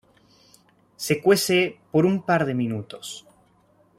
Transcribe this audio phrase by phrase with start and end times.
[0.95, 3.23] Se cuece por un par de minutos.